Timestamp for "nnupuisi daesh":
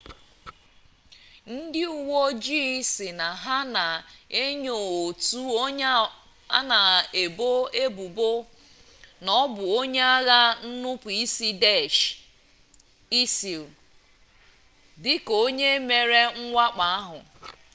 10.67-12.01